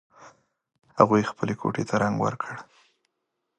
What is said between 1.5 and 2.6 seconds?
کوټې ته رنګ ور کړ